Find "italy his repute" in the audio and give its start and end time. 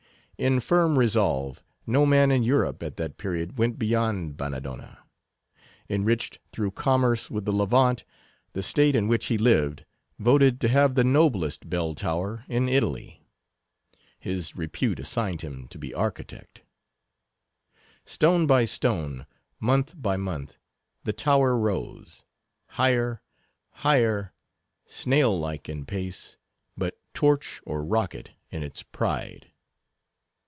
12.69-14.99